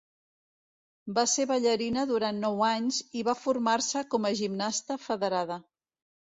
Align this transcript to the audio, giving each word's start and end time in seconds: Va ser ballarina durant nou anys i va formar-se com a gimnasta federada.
Va 1.17 1.25
ser 1.33 1.43
ballarina 1.51 2.05
durant 2.11 2.39
nou 2.45 2.63
anys 2.69 2.97
i 3.19 3.23
va 3.29 3.37
formar-se 3.43 4.05
com 4.15 4.27
a 4.31 4.33
gimnasta 4.41 4.99
federada. 5.05 5.61